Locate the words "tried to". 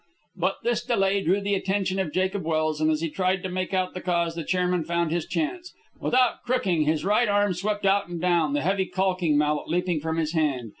3.11-3.49